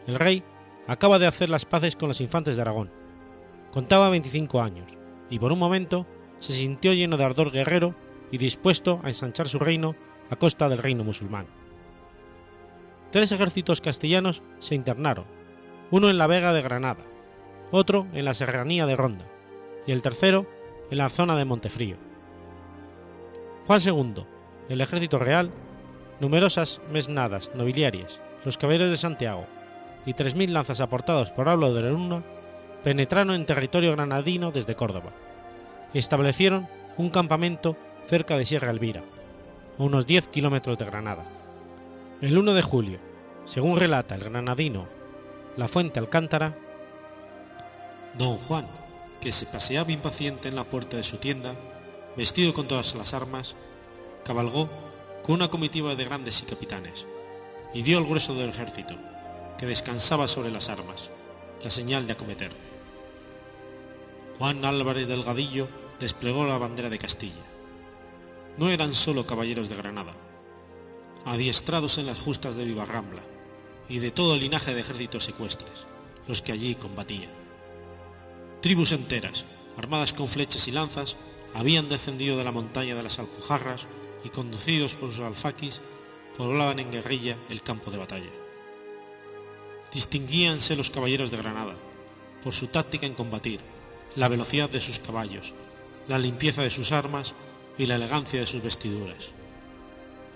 [0.07, 0.43] el rey
[0.87, 2.91] acaba de hacer las paces con los infantes de Aragón.
[3.71, 4.91] Contaba 25 años
[5.29, 6.07] y por un momento
[6.39, 7.95] se sintió lleno de ardor guerrero
[8.31, 9.95] y dispuesto a ensanchar su reino
[10.31, 11.47] a costa del reino musulmán.
[13.11, 15.27] Tres ejércitos castellanos se internaron,
[15.93, 17.05] uno en la Vega de Granada,
[17.71, 19.27] otro en la serranía de Ronda
[19.87, 20.47] y el tercero
[20.91, 21.97] en la zona de Montefrío.
[23.67, 24.25] Juan II,
[24.71, 25.51] el ejército real,
[26.19, 29.47] numerosas mesnadas nobiliarias, los caballeros de Santiago
[30.07, 32.25] y 3.000 lanzas aportados por Pablo de Luna
[32.83, 35.13] penetraron en territorio granadino desde Córdoba
[35.93, 37.77] y establecieron un campamento
[38.07, 39.05] cerca de Sierra Elvira,
[39.79, 41.27] a unos 10 kilómetros de Granada.
[42.23, 42.99] El 1 de julio,
[43.45, 45.02] según relata el granadino
[45.55, 46.57] La Fuente Alcántara,
[48.17, 48.67] Don Juan,
[49.21, 51.55] que se paseaba impaciente en la puerta de su tienda,
[52.17, 53.55] vestido con todas las armas,
[54.25, 54.71] cabalgó
[55.23, 57.07] con una comitiva de grandes y capitanes,
[57.75, 58.97] y dio al grueso del ejército,
[59.59, 61.11] que descansaba sobre las armas,
[61.63, 62.51] la señal de acometer.
[64.39, 65.69] Juan Álvarez Delgadillo
[66.01, 67.45] desplegó la bandera de Castilla.
[68.57, 70.15] No eran solo caballeros de Granada,
[71.27, 73.23] adiestrados en las justas de Vivarrambla,
[73.93, 75.87] y de todo el linaje de ejércitos secuestres,
[76.27, 77.31] los que allí combatían.
[78.63, 79.45] Tribus enteras,
[79.77, 81.17] armadas con flechas y lanzas,
[81.53, 83.87] habían descendido de la montaña de las Alpujarras
[84.25, 85.83] y conducidos por sus alfaquis,
[86.39, 88.31] poblaban en guerrilla el campo de batalla.
[89.93, 91.77] Distinguíanse los caballeros de Granada
[92.43, 93.61] por su táctica en combatir,
[94.17, 95.53] la velocidad de sus caballos,
[96.09, 97.35] la limpieza de sus armas
[97.77, 99.33] y la elegancia de sus vestiduras.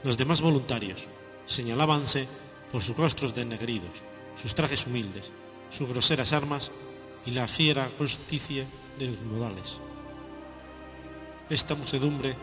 [0.04, 1.08] Los demás voluntarios
[1.46, 2.28] señalábanse
[2.70, 4.02] por sus rostros denegridos,
[4.40, 5.32] sus trajes humildes,
[5.70, 6.70] sus groseras armas
[7.24, 8.66] y la fiera justicia
[8.98, 9.80] de los modales.
[11.50, 12.36] Esta musedumbre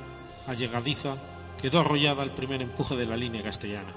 [0.48, 1.18] allegadiza
[1.62, 3.94] quedó arrollada al primer empuje de la línea castellana.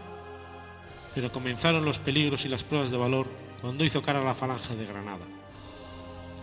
[1.15, 3.29] Pero comenzaron los peligros y las pruebas de valor
[3.61, 5.25] cuando hizo cara a la falange de Granada.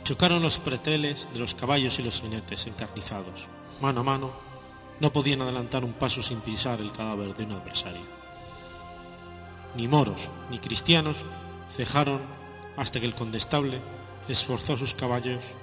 [0.04, 3.48] Chocaron los preteles de los caballos y los jinetes encarnizados.
[3.80, 4.32] Mano a mano,
[5.00, 8.23] no podían adelantar un paso sin pisar el cadáver de un adversario.
[9.76, 11.26] Ni moros ni cristianos
[11.68, 12.22] cejaron
[12.78, 13.80] hasta que el condestable
[14.28, 15.56] esforzó sus caballos,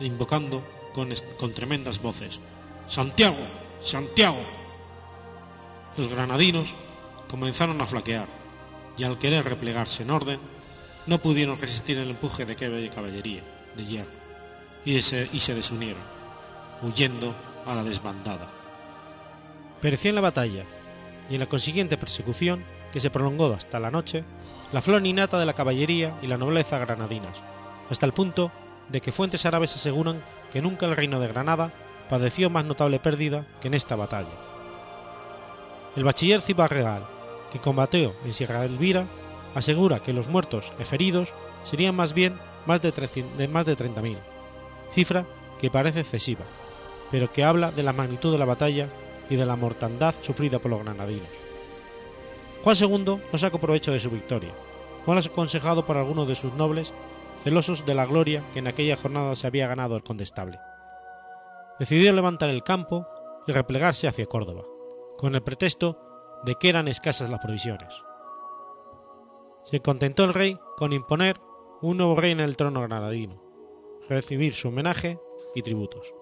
[0.00, 0.62] invocando
[0.92, 2.40] con, tremendas voces,
[2.86, 3.36] Santiago,
[3.80, 4.42] Santiago.
[5.96, 6.76] Los granadinos
[7.28, 8.28] comenzaron a flaquear
[8.96, 10.40] y al querer replegarse en orden,
[11.06, 13.42] no pudieron resistir el empuje de aquella caballería
[13.76, 14.10] de hierro
[14.84, 16.02] y se, y se desunieron,
[16.82, 17.34] huyendo
[17.66, 18.48] a la desbandada.
[19.80, 20.64] Pereció en la batalla
[21.28, 22.64] y en la consiguiente persecución,
[22.94, 24.22] que se prolongó hasta la noche,
[24.72, 27.42] la flor innata de la caballería y la nobleza granadinas,
[27.90, 28.52] hasta el punto
[28.88, 31.72] de que fuentes árabes aseguran que nunca el reino de Granada
[32.08, 34.30] padeció más notable pérdida que en esta batalla.
[35.96, 37.04] El bachiller Cibarreal,
[37.50, 39.06] que combatió en Sierra Elvira,
[39.56, 44.18] asegura que los muertos e feridos serían más bien más de 30.000,
[44.92, 45.26] cifra
[45.60, 46.44] que parece excesiva,
[47.10, 48.88] pero que habla de la magnitud de la batalla
[49.28, 51.43] y de la mortandad sufrida por los granadinos.
[52.64, 54.54] Juan II no sacó provecho de su victoria,
[55.06, 56.94] mal aconsejado por algunos de sus nobles,
[57.42, 60.58] celosos de la gloria que en aquella jornada se había ganado el condestable.
[61.78, 63.06] Decidió levantar el campo
[63.46, 64.62] y replegarse hacia Córdoba,
[65.18, 65.98] con el pretexto
[66.46, 67.92] de que eran escasas las provisiones.
[69.66, 71.38] Se contentó el rey con imponer
[71.82, 73.42] un nuevo rey en el trono granadino,
[74.08, 75.20] recibir su homenaje
[75.54, 76.14] y tributos.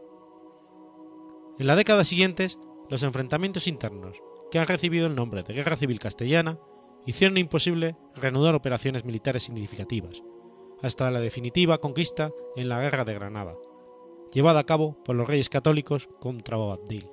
[1.60, 4.20] En la década siguientes, los enfrentamientos internos,
[4.52, 6.58] que han recibido el nombre de Guerra Civil Castellana,
[7.06, 10.22] hicieron imposible reanudar operaciones militares significativas,
[10.82, 13.54] hasta la definitiva conquista en la Guerra de Granada,
[14.30, 17.08] llevada a cabo por los reyes católicos contra Boabdil.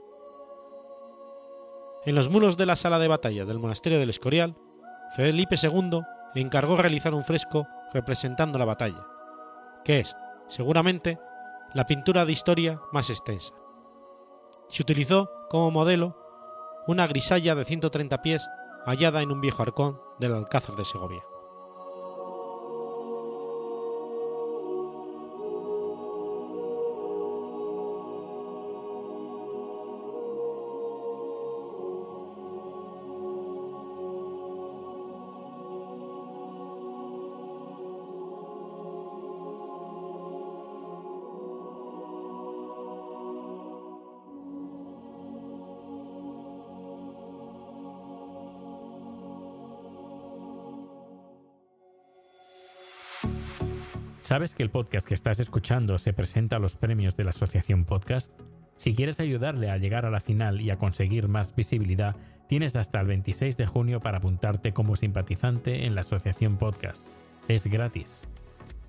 [2.03, 4.57] En los muros de la sala de batalla del monasterio del Escorial,
[5.15, 6.01] Felipe II
[6.35, 9.07] encargó realizar un fresco representando la batalla,
[9.85, 10.13] que es,
[10.49, 11.17] seguramente,
[11.73, 13.53] la pintura de historia más extensa.
[14.67, 16.28] Se utilizó como modelo
[16.89, 18.49] una grisalla de 130 pies
[18.83, 21.28] hallada en un viejo arcón del Alcázar de Segovia.
[54.29, 57.83] ¿Sabes que el podcast que estás escuchando se presenta a los premios de la Asociación
[57.83, 58.31] Podcast?
[58.75, 62.15] Si quieres ayudarle a llegar a la final y a conseguir más visibilidad,
[62.47, 67.07] Tienes hasta el 26 de junio para apuntarte como simpatizante en la Asociación Podcast.
[67.47, 68.21] Es gratis.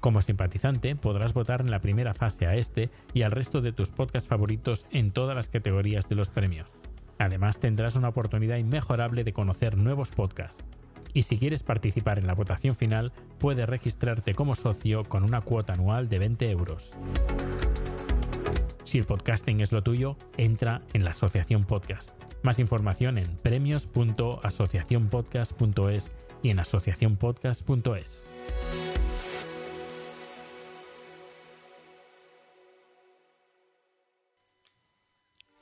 [0.00, 3.88] Como simpatizante podrás votar en la primera fase a este y al resto de tus
[3.88, 6.68] podcasts favoritos en todas las categorías de los premios.
[7.18, 10.64] Además tendrás una oportunidad inmejorable de conocer nuevos podcasts.
[11.12, 15.72] Y si quieres participar en la votación final, puedes registrarte como socio con una cuota
[15.72, 16.92] anual de 20 euros.
[18.84, 22.10] Si el podcasting es lo tuyo, entra en la Asociación Podcast.
[22.42, 26.10] Más información en premios.asociacionpodcast.es
[26.42, 28.24] y en asociacionpodcast.es.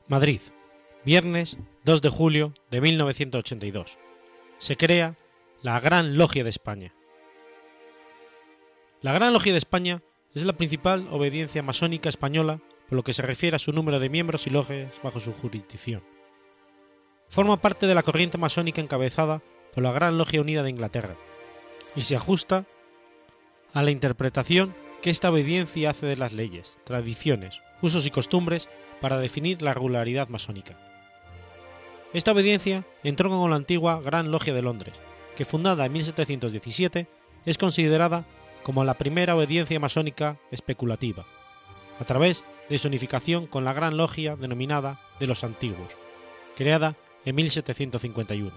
[0.07, 0.41] Madrid,
[1.05, 3.99] viernes 2 de julio de 1982.
[4.57, 5.19] Se crea
[5.61, 6.95] la Gran Logia de España.
[9.03, 13.23] La Gran Logia de España es la principal obediencia masónica española por lo que se
[13.23, 16.05] refiere a su número de miembros y logias bajo su jurisdicción.
[17.29, 19.43] Forma parte de la corriente masónica encabezada
[19.75, 21.17] por la Gran Logia Unida de Inglaterra
[21.97, 22.65] y se ajusta
[23.75, 28.69] a la interpretación que esta obediencia hace de las leyes, tradiciones, usos y costumbres
[29.01, 30.79] para definir la regularidad masónica.
[32.15, 34.95] Esta obediencia entró con la antigua Gran Logia de Londres,
[35.39, 37.07] que fundada en 1717
[37.47, 38.27] es considerada
[38.65, 41.27] como la primera obediencia masónica especulativa,
[42.01, 45.97] a través de su unificación con la Gran Logia denominada de los Antiguos,
[46.57, 48.51] creada en 1751.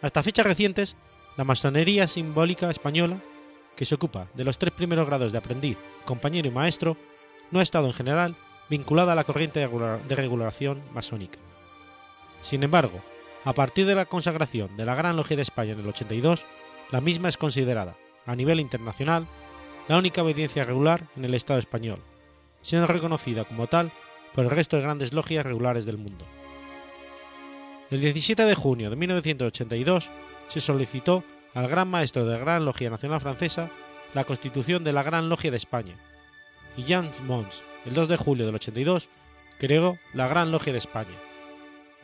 [0.00, 0.96] Hasta fechas recientes,
[1.36, 3.18] la masonería simbólica española,
[3.76, 6.96] que se ocupa de los tres primeros grados de aprendiz, compañero y maestro,
[7.50, 8.36] no ha estado en general
[8.70, 11.38] vinculada a la corriente de regulación masónica.
[12.42, 13.02] Sin embargo,
[13.44, 16.46] a partir de la consagración de la Gran Logia de España en el 82,
[16.90, 19.26] la misma es considerada, a nivel internacional,
[19.86, 22.00] la única obediencia regular en el Estado español,
[22.62, 23.92] siendo reconocida como tal
[24.32, 26.24] por el resto de grandes logias regulares del mundo.
[27.90, 30.10] El 17 de junio de 1982
[30.48, 33.70] se solicitó al Gran Maestro de la Gran Logia Nacional Francesa
[34.14, 35.96] la constitución de la Gran Logia de España,
[36.76, 39.08] y Jean Mons, el 2 de julio del 82,
[39.58, 41.14] creó la Gran Logia de España,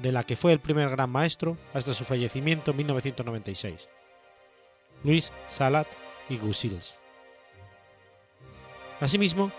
[0.01, 3.89] de la que fue el primer Gran Maestro hasta su fallecimiento en 1996,
[5.05, 5.89] Luis Salat
[6.29, 6.99] y Gusils.
[9.01, 9.51] Asimismo,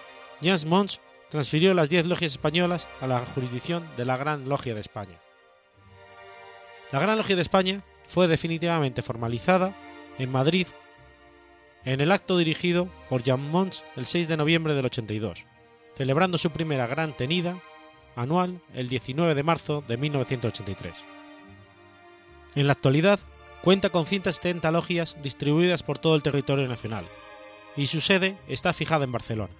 [0.41, 4.81] Jans Mons transfirió las diez logias españolas a la jurisdicción de la Gran Logia de
[4.81, 5.17] España.
[6.91, 9.75] La Gran Logia de España fue definitivamente formalizada
[10.17, 10.67] en Madrid
[11.85, 15.45] en el acto dirigido por Jan Mons el 6 de noviembre del 82,
[15.95, 17.61] celebrando su primera gran tenida
[18.15, 20.93] anual el 19 de marzo de 1983.
[22.55, 23.19] En la actualidad
[23.61, 27.05] cuenta con 170 logias distribuidas por todo el territorio nacional,
[27.75, 29.53] y su sede está fijada en Barcelona.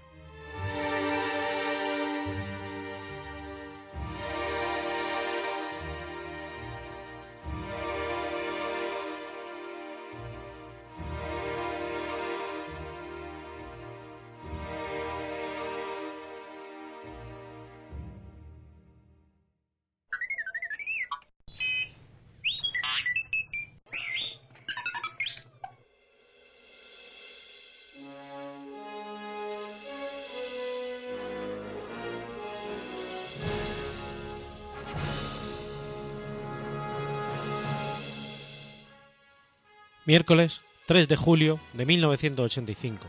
[40.12, 43.08] Miércoles 3 de julio de 1985.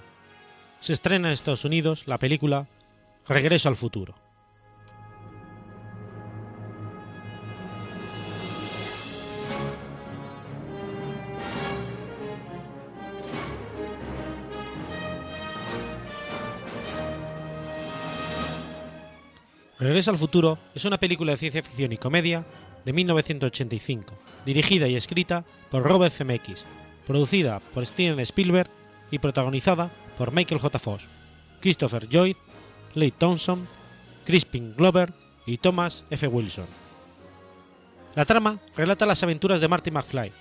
[0.81, 2.69] Se estrena en Estados Unidos la película
[3.27, 4.15] Regreso al futuro.
[19.81, 22.47] Regreso al futuro es una película de ciencia ficción y comedia
[22.85, 24.15] de 1985,
[24.47, 26.65] dirigida y escrita por Robert Zemeckis,
[27.07, 28.71] producida por Steven Spielberg
[29.11, 30.79] y protagonizada por Michael J.
[30.79, 31.05] Fox,
[31.61, 32.37] Christopher Lloyd,
[32.95, 33.67] Leigh Thompson,
[34.25, 35.13] Crispin Glover
[35.47, 36.27] y Thomas F.
[36.27, 36.67] Wilson.
[38.15, 40.33] La trama relata las aventuras de Marty McFly,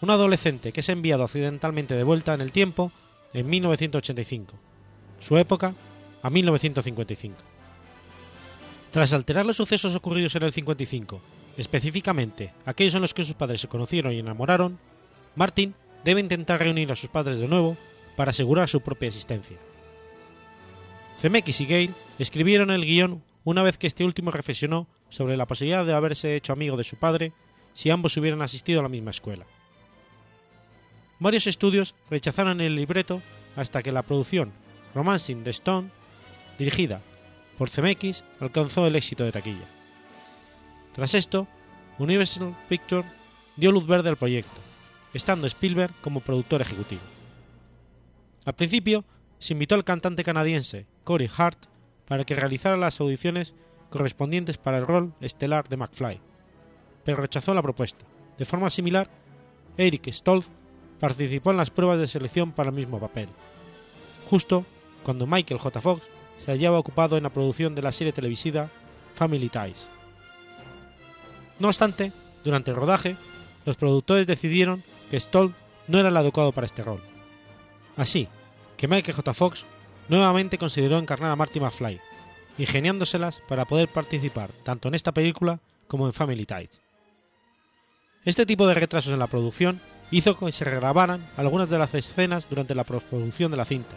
[0.00, 2.90] un adolescente que es enviado accidentalmente de vuelta en el tiempo
[3.34, 4.54] en 1985,
[5.20, 5.74] su época
[6.22, 7.36] a 1955.
[8.90, 11.20] Tras alterar los sucesos ocurridos en el 55,
[11.58, 14.78] específicamente aquellos en los que sus padres se conocieron y enamoraron,
[15.36, 17.76] Martin debe intentar reunir a sus padres de nuevo
[18.16, 19.56] para asegurar su propia existencia.
[21.20, 25.84] Zemeckis y Gale escribieron el guion una vez que este último reflexionó sobre la posibilidad
[25.84, 27.32] de haberse hecho amigo de su padre
[27.74, 29.46] si ambos hubieran asistido a la misma escuela.
[31.18, 33.22] Varios estudios rechazaron el libreto
[33.56, 34.52] hasta que la producción
[34.94, 35.90] Romancing the Stone,
[36.58, 37.00] dirigida
[37.56, 39.66] por Zemeckis, alcanzó el éxito de taquilla.
[40.92, 41.48] Tras esto,
[41.98, 43.06] Universal Pictures
[43.56, 44.67] dio luz verde al proyecto,
[45.14, 47.02] estando Spielberg como productor ejecutivo.
[48.44, 49.04] Al principio,
[49.38, 51.66] se invitó al cantante canadiense Corey Hart
[52.06, 53.54] para que realizara las audiciones
[53.90, 56.20] correspondientes para el rol estelar de McFly,
[57.04, 58.04] pero rechazó la propuesta.
[58.36, 59.10] De forma similar,
[59.76, 60.50] Eric Stoltz
[61.00, 63.28] participó en las pruebas de selección para el mismo papel,
[64.28, 64.64] justo
[65.02, 65.80] cuando Michael J.
[65.80, 66.02] Fox
[66.44, 68.68] se hallaba ocupado en la producción de la serie televisiva
[69.14, 69.86] Family Ties.
[71.58, 72.12] No obstante,
[72.44, 73.16] durante el rodaje,
[73.64, 75.54] los productores decidieron que Stoltz
[75.86, 77.00] no era el adecuado para este rol.
[77.96, 78.28] Así
[78.76, 79.34] que Michael J.
[79.34, 79.64] Fox
[80.08, 82.00] nuevamente consideró encarnar a Marty McFly,
[82.58, 86.80] ingeniándoselas para poder participar tanto en esta película como en Family Ties.
[88.24, 89.80] Este tipo de retrasos en la producción
[90.10, 93.96] hizo que se regrabaran algunas de las escenas durante la postproducción de la cinta,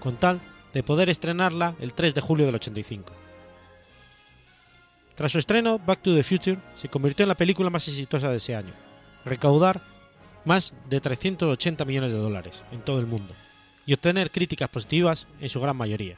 [0.00, 0.40] con tal
[0.72, 3.12] de poder estrenarla el 3 de julio del 85.
[5.14, 8.36] Tras su estreno, Back to the Future se convirtió en la película más exitosa de
[8.36, 8.72] ese año,
[9.24, 9.80] recaudar
[10.44, 13.34] más de 380 millones de dólares en todo el mundo
[13.86, 16.16] y obtener críticas positivas en su gran mayoría.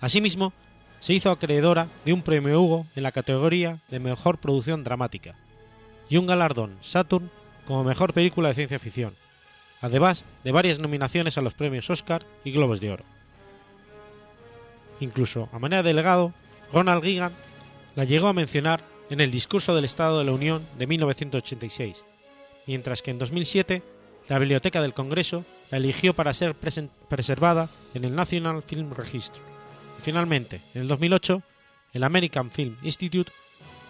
[0.00, 0.52] Asimismo,
[1.00, 5.34] se hizo acreedora de un premio Hugo en la categoría de Mejor Producción Dramática
[6.08, 7.30] y un galardón Saturn
[7.66, 9.14] como Mejor Película de Ciencia Ficción,
[9.80, 13.04] además de varias nominaciones a los premios Oscar y Globos de Oro.
[15.00, 16.32] Incluso, a manera de legado,
[16.72, 17.32] Ronald Reagan
[17.94, 22.04] la llegó a mencionar en el discurso del Estado de la Unión de 1986,
[22.68, 23.82] mientras que en 2007
[24.28, 29.40] la Biblioteca del Congreso la eligió para ser preservada en el National Film Registry.
[29.98, 31.42] Y finalmente, en el 2008,
[31.94, 33.32] el American Film Institute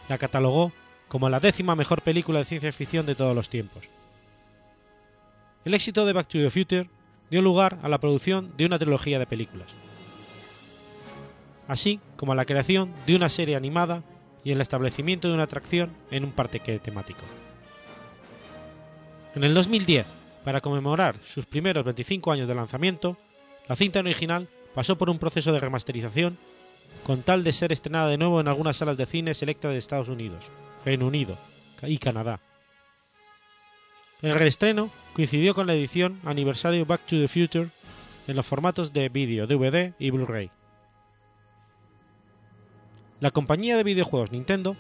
[0.09, 0.73] la catalogó
[1.09, 3.91] como la décima mejor película de ciencia ficción de todos los tiempos.
[5.65, 6.89] El éxito de Back to the Future
[7.31, 9.69] dio lugar a la producción de una trilogía de películas,
[11.67, 14.05] así como a la creación de una serie animada
[14.45, 17.25] y el establecimiento de una atracción en un parque temático.
[19.35, 20.07] En el 2010,
[20.45, 23.17] para conmemorar sus primeros 25 años de lanzamiento,
[23.69, 26.39] la cinta original pasó por un proceso de remasterización
[27.05, 30.09] con tal de ser estrenada de nuevo en algunas salas de cine selectas de Estados
[30.09, 30.51] Unidos,
[30.85, 31.37] Reino Unido
[31.83, 32.41] y Canadá.
[34.23, 37.69] El reestreno coincidió con la edición aniversario Back to the Future
[38.27, 40.51] en los formatos de vídeo, DVD y Blu-ray.
[43.21, 44.77] La compañía de videojuegos Nintendo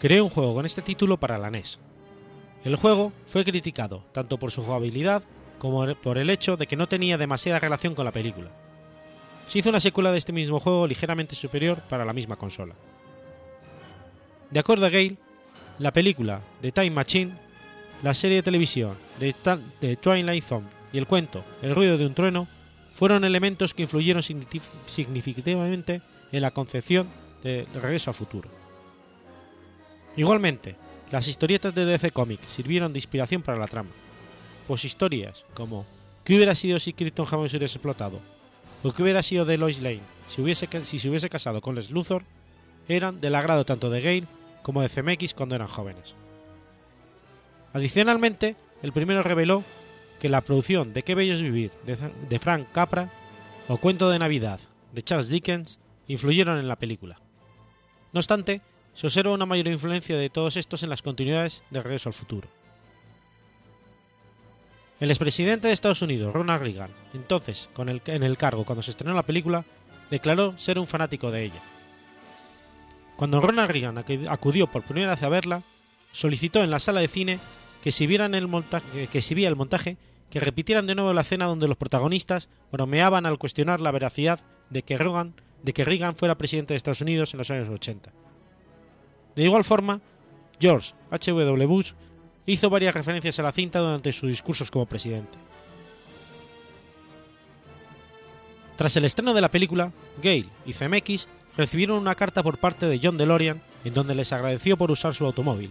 [0.00, 1.78] creó un juego con este título para la NES.
[2.64, 5.22] El juego fue criticado tanto por su jugabilidad
[5.58, 8.50] como por el hecho de que no tenía demasiada relación con la película.
[9.48, 12.74] Se hizo una secuela de este mismo juego ligeramente superior para la misma consola.
[14.50, 15.16] De acuerdo a Gale,
[15.78, 17.32] la película The Time Machine,
[18.02, 22.46] la serie de televisión de, Twilight Zone y el cuento El ruido de un trueno
[22.94, 26.02] fueron elementos que influyeron significativamente
[26.32, 27.08] en la concepción
[27.42, 28.50] de Regreso al Futuro.
[30.16, 30.76] Igualmente,
[31.10, 33.90] las historietas de DC Comics sirvieron de inspiración para la trama,
[34.66, 35.86] pues historias como
[36.24, 38.20] ¿Qué hubiera sido si Krypton jamás hubiese explotado?
[38.82, 41.90] o ¿Qué hubiera sido de Lois Lane si, hubiese, si se hubiese casado con Les
[41.90, 42.22] Luthor?
[42.86, 44.26] eran del agrado tanto de Gale
[44.62, 46.14] como de CMX cuando eran jóvenes.
[47.72, 49.62] Adicionalmente, el primero reveló
[50.20, 53.10] que la producción de Qué bello es vivir de Frank Capra
[53.68, 54.60] o Cuento de Navidad
[54.92, 57.20] de Charles Dickens influyeron en la película.
[58.12, 58.62] No obstante,
[58.98, 62.48] se observa una mayor influencia de todos estos en las continuidades de Regreso al Futuro.
[64.98, 69.22] El expresidente de Estados Unidos, Ronald Reagan, entonces en el cargo cuando se estrenó la
[69.22, 69.64] película,
[70.10, 71.60] declaró ser un fanático de ella.
[73.14, 75.62] Cuando Ronald Reagan acudió por primera vez a verla,
[76.10, 77.38] solicitó en la sala de cine
[77.84, 79.96] que si, vieran el montaje, que el montaje,
[80.28, 84.40] que repitieran de nuevo la escena donde los protagonistas bromeaban al cuestionar la veracidad
[84.70, 88.12] de que Reagan de que Reagan fuera presidente de Estados Unidos en los años 80.
[89.38, 90.00] De igual forma,
[90.58, 91.66] George H.W.
[91.66, 91.92] Bush
[92.44, 95.38] hizo varias referencias a la cinta durante sus discursos como presidente.
[98.74, 102.98] Tras el estreno de la película, Gale y CMX recibieron una carta por parte de
[103.00, 105.70] John DeLorean en donde les agradeció por usar su automóvil,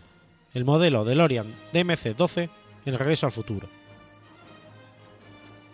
[0.53, 2.49] el modelo DeLorean DMC-12,
[2.85, 3.67] en Regreso al Futuro.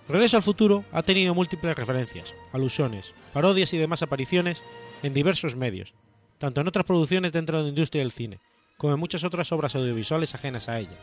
[0.09, 4.63] Regreso al futuro ha tenido múltiples referencias, alusiones, parodias y demás apariciones
[5.03, 5.93] en diversos medios,
[6.37, 8.39] tanto en otras producciones dentro de la industria del cine,
[8.77, 10.97] como en muchas otras obras audiovisuales ajenas a ella,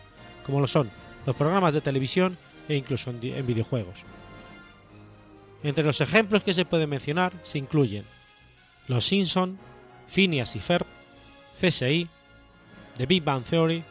[0.44, 0.90] como lo son
[1.26, 2.36] los programas de televisión
[2.68, 4.04] e incluso en, videojuegos.
[5.62, 8.04] Entre los ejemplos que se pueden mencionar se incluyen
[8.88, 9.58] Los Simpson,
[10.08, 10.86] Phineas y Ferb,
[11.60, 12.08] CSI,
[12.96, 13.84] The Big Bang Theory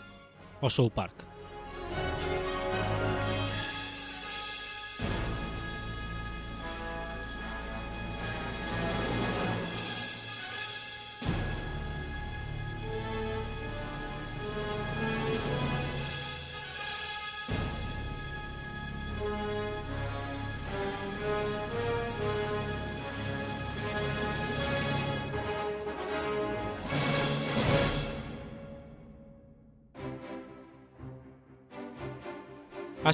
[0.61, 1.28] o South Park.